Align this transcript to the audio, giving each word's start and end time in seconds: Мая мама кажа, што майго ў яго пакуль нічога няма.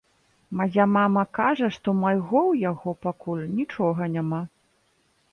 Мая 0.59 0.85
мама 0.93 1.23
кажа, 1.37 1.67
што 1.75 1.93
майго 2.03 2.39
ў 2.51 2.63
яго 2.71 2.93
пакуль 3.07 3.43
нічога 3.59 4.09
няма. 4.15 4.41